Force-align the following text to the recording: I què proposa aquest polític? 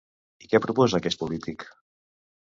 I 0.45 0.47
què 0.53 0.61
proposa 0.63 0.99
aquest 0.99 1.19
polític? 1.23 1.67